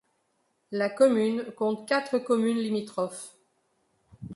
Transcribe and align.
La 0.71 0.89
commune 0.89 1.45
compte 1.55 1.87
quatre 1.87 2.17
communes 2.17 2.57
limitrophes. 2.57 3.35